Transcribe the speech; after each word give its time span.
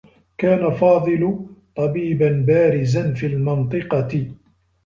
كان 0.37 0.71
فاضل 0.71 1.45
طبيبا 1.75 2.45
بارزا 2.47 3.13
في 3.13 3.25
المنطقة. 3.25 4.33